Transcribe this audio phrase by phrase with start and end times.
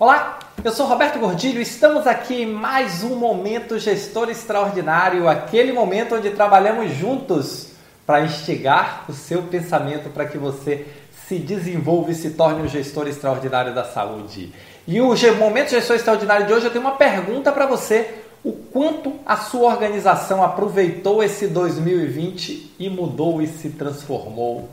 [0.00, 1.60] Olá, eu sou Roberto Gordilho.
[1.60, 7.72] Estamos aqui em mais um momento gestor extraordinário, aquele momento onde trabalhamos juntos
[8.06, 10.86] para instigar o seu pensamento para que você
[11.28, 14.54] se desenvolva e se torne um gestor extraordinário da saúde.
[14.88, 19.16] E o momento gestor extraordinário de hoje eu tenho uma pergunta para você: o quanto
[19.26, 24.66] a sua organização aproveitou esse 2020 e mudou e se transformou?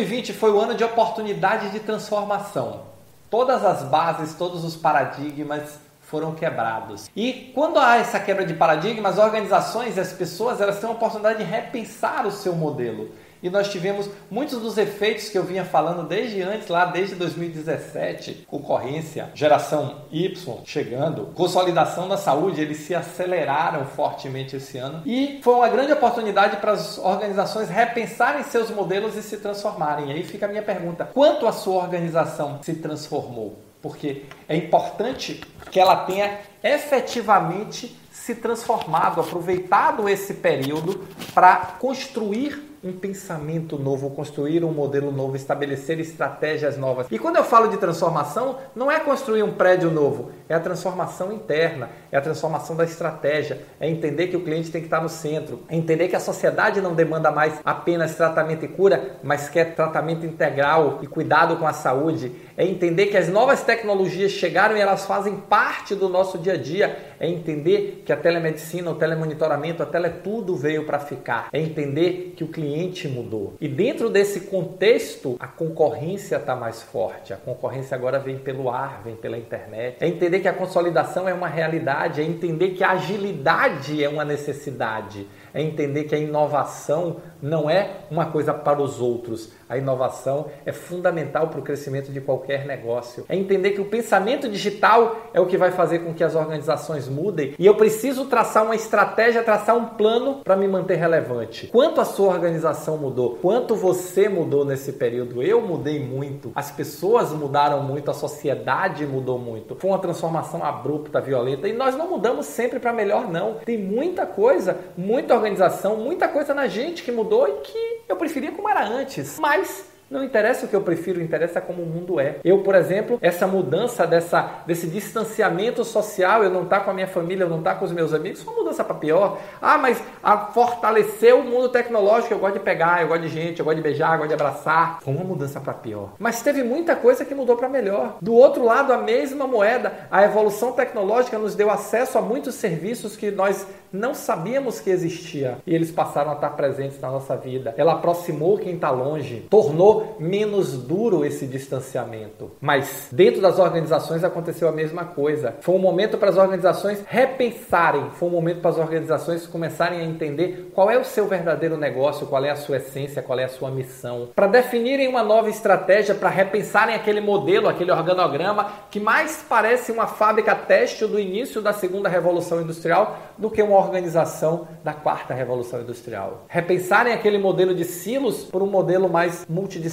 [0.00, 2.82] 2020 foi o ano de oportunidade de transformação.
[3.30, 7.10] Todas as bases, todos os paradigmas foram quebrados.
[7.14, 10.92] E quando há essa quebra de paradigmas, as organizações e as pessoas elas têm a
[10.92, 13.10] oportunidade de repensar o seu modelo
[13.42, 18.46] e nós tivemos muitos dos efeitos que eu vinha falando desde antes, lá desde 2017,
[18.48, 25.54] concorrência, geração Y chegando, consolidação da saúde, eles se aceleraram fortemente esse ano e foi
[25.54, 30.12] uma grande oportunidade para as organizações repensarem seus modelos e se transformarem.
[30.12, 33.58] Aí fica a minha pergunta: quanto a sua organização se transformou?
[33.80, 41.00] Porque é importante que ela tenha efetivamente se transformado, aproveitado esse período
[41.34, 47.06] para construir um pensamento novo, construir um modelo novo, estabelecer estratégias novas.
[47.10, 51.30] E quando eu falo de transformação, não é construir um prédio novo, é a transformação
[51.30, 55.10] interna, é a transformação da estratégia, é entender que o cliente tem que estar no
[55.10, 59.74] centro, é entender que a sociedade não demanda mais apenas tratamento e cura, mas quer
[59.74, 64.80] tratamento integral e cuidado com a saúde, é entender que as novas tecnologias chegaram e
[64.80, 69.82] elas fazem parte do nosso dia a dia, é entender que a telemedicina, o telemonitoramento,
[69.82, 73.54] a teletudo veio para ficar, é entender que o cliente mudou.
[73.60, 77.32] E dentro desse contexto, a concorrência está mais forte.
[77.32, 79.96] A concorrência agora vem pelo ar, vem pela internet.
[80.00, 84.24] É entender que a consolidação é uma realidade, é entender que a agilidade é uma
[84.24, 89.52] necessidade, é entender que a inovação não é uma coisa para os outros.
[89.68, 93.24] A inovação é fundamental para o crescimento de qualquer negócio.
[93.28, 97.08] É entender que o pensamento digital é o que vai fazer com que as organizações
[97.08, 101.68] mudem e eu preciso traçar uma estratégia, traçar um plano para me manter relevante.
[101.68, 103.38] Quanto a sua organização mudou?
[103.40, 105.42] Quanto você mudou nesse período?
[105.42, 106.50] Eu mudei muito.
[106.54, 109.76] As pessoas mudaram muito, a sociedade mudou muito.
[109.76, 113.54] Foi uma transformação abrupta, violenta e nós não mudamos sempre para melhor não.
[113.64, 118.52] Tem muita coisa, muita organização, muita coisa na gente que mudou e que eu preferia
[118.52, 119.38] como era antes.
[119.38, 122.36] Mas não interessa o que eu prefiro, interessa como o mundo é.
[122.44, 126.94] Eu, por exemplo, essa mudança dessa, desse distanciamento social, eu não estar tá com a
[126.94, 129.38] minha família, eu não estar tá com os meus amigos, foi uma mudança para pior.
[129.62, 133.60] Ah, mas a fortalecer o mundo tecnológico, eu gosto de pegar, eu gosto de gente,
[133.60, 135.00] eu gosto de beijar, eu gosto de abraçar.
[135.00, 136.14] Foi uma mudança para pior.
[136.18, 138.16] Mas teve muita coisa que mudou para melhor.
[138.20, 143.16] Do outro lado, a mesma moeda, a evolução tecnológica nos deu acesso a muitos serviços
[143.16, 147.74] que nós não sabíamos que existia e eles passaram a estar presentes na nossa vida.
[147.76, 152.50] Ela aproximou quem está longe, tornou menos duro esse distanciamento.
[152.60, 155.54] Mas dentro das organizações aconteceu a mesma coisa.
[155.60, 160.04] Foi um momento para as organizações repensarem, foi um momento para as organizações começarem a
[160.04, 163.48] entender qual é o seu verdadeiro negócio, qual é a sua essência, qual é a
[163.48, 169.44] sua missão, para definirem uma nova estratégia, para repensarem aquele modelo, aquele organograma que mais
[169.48, 174.92] parece uma fábrica têxtil do início da segunda revolução industrial do que uma organização da
[174.92, 176.44] quarta revolução industrial.
[176.48, 179.89] Repensarem aquele modelo de silos por um modelo mais multidisciplinar,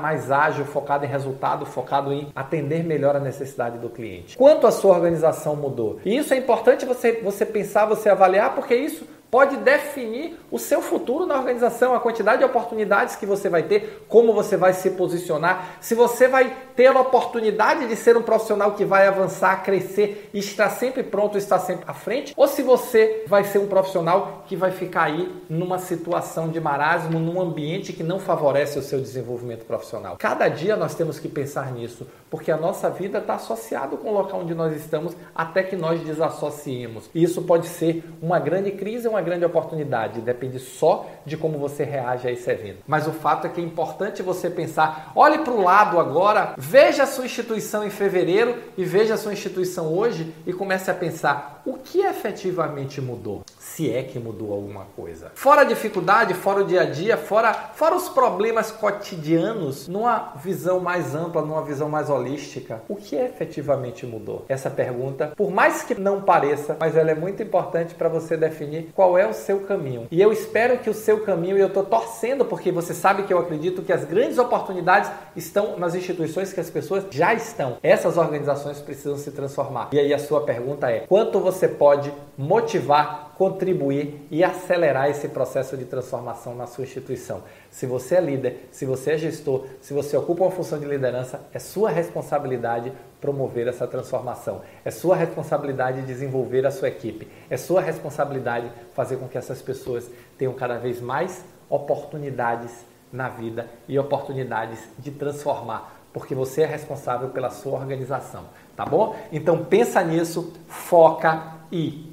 [0.00, 4.36] mais ágil, focado em resultado, focado em atender melhor a necessidade do cliente.
[4.36, 6.00] Quanto a sua organização mudou?
[6.04, 10.82] E isso é importante você, você pensar, você avaliar, porque isso pode definir o seu
[10.82, 14.90] futuro na organização, a quantidade de oportunidades que você vai ter, como você vai se
[14.90, 20.28] posicionar, se você vai ter a oportunidade de ser um profissional que vai avançar, crescer
[20.34, 24.44] e estar sempre pronto, estar sempre à frente, ou se você vai ser um profissional
[24.46, 29.00] que vai ficar aí numa situação de marasmo, num ambiente que não favorece o seu
[29.00, 30.16] desenvolvimento profissional.
[30.18, 34.14] Cada dia nós temos que pensar nisso, porque a nossa vida está associada com o
[34.14, 37.10] local onde nós estamos até que nós desassociemos.
[37.14, 41.58] E isso pode ser uma grande crise, uma uma grande oportunidade, depende só de como
[41.58, 42.82] você reage a esse evento.
[42.86, 47.02] Mas o fato é que é importante você pensar, olhe para o lado agora, veja
[47.02, 51.62] a sua instituição em fevereiro e veja a sua instituição hoje e comece a pensar
[51.66, 53.44] o que efetivamente mudou
[53.80, 55.30] se é que mudou alguma coisa.
[55.34, 60.80] Fora a dificuldade, fora o dia a dia, fora, fora os problemas cotidianos, numa visão
[60.80, 64.44] mais ampla, numa visão mais holística, o que efetivamente mudou?
[64.48, 68.90] Essa pergunta, por mais que não pareça, mas ela é muito importante para você definir
[68.94, 70.06] qual qual é o seu caminho.
[70.08, 73.32] E eu espero que o seu caminho, e eu estou torcendo, porque você sabe que
[73.32, 77.78] eu acredito que as grandes oportunidades estão nas instituições que as pessoas já estão.
[77.82, 79.88] Essas organizações precisam se transformar.
[79.92, 85.76] E aí a sua pergunta é: quanto você pode motivar, contribuir e acelerar esse processo
[85.76, 87.42] de transformação na sua instituição?
[87.68, 91.40] Se você é líder, se você é gestor, se você ocupa uma função de liderança,
[91.52, 94.62] é sua responsabilidade promover essa transformação.
[94.84, 97.28] É sua responsabilidade desenvolver a sua equipe.
[97.48, 103.68] É sua responsabilidade fazer com que essas pessoas tenham cada vez mais oportunidades na vida
[103.88, 108.44] e oportunidades de transformar, porque você é responsável pela sua organização,
[108.76, 109.16] tá bom?
[109.32, 112.12] Então pensa nisso, foca e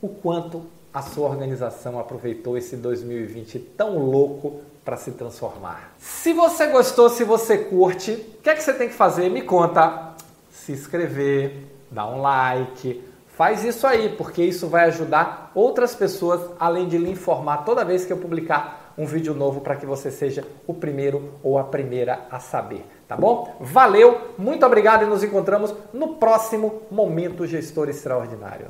[0.00, 5.94] o quanto a sua organização aproveitou esse 2020 tão louco para se transformar.
[5.98, 9.28] Se você gostou, se você curte, o que é que você tem que fazer?
[9.30, 10.11] Me conta.
[10.52, 16.86] Se inscrever, dar um like, faz isso aí, porque isso vai ajudar outras pessoas, além
[16.86, 20.46] de lhe informar toda vez que eu publicar um vídeo novo para que você seja
[20.66, 23.56] o primeiro ou a primeira a saber, tá bom?
[23.58, 28.66] Valeu, muito obrigado e nos encontramos no próximo Momento Gestor Extraordinário.